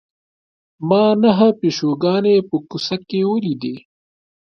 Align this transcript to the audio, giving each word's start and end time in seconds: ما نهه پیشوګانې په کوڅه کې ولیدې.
ما 0.89 1.03
نهه 1.23 1.47
پیشوګانې 1.59 2.35
په 2.49 2.55
کوڅه 2.69 2.95
کې 3.07 3.19
ولیدې. 3.31 3.75